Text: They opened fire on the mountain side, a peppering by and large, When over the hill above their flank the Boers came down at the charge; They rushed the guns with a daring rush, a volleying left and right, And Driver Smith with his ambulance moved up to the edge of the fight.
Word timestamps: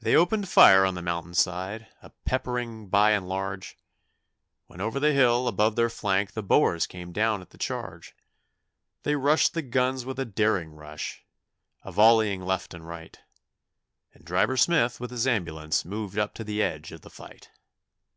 They 0.00 0.16
opened 0.16 0.48
fire 0.48 0.84
on 0.84 0.94
the 0.96 1.02
mountain 1.02 1.32
side, 1.32 1.86
a 2.02 2.10
peppering 2.10 2.88
by 2.88 3.12
and 3.12 3.28
large, 3.28 3.78
When 4.66 4.80
over 4.80 4.98
the 4.98 5.12
hill 5.12 5.46
above 5.46 5.76
their 5.76 5.88
flank 5.88 6.32
the 6.32 6.42
Boers 6.42 6.88
came 6.88 7.12
down 7.12 7.40
at 7.40 7.50
the 7.50 7.56
charge; 7.56 8.16
They 9.04 9.14
rushed 9.14 9.54
the 9.54 9.62
guns 9.62 10.04
with 10.04 10.18
a 10.18 10.24
daring 10.24 10.72
rush, 10.72 11.24
a 11.84 11.92
volleying 11.92 12.42
left 12.44 12.74
and 12.74 12.84
right, 12.88 13.20
And 14.12 14.24
Driver 14.24 14.56
Smith 14.56 14.98
with 14.98 15.12
his 15.12 15.28
ambulance 15.28 15.84
moved 15.84 16.18
up 16.18 16.34
to 16.34 16.42
the 16.42 16.60
edge 16.60 16.90
of 16.90 17.02
the 17.02 17.08
fight. 17.10 17.50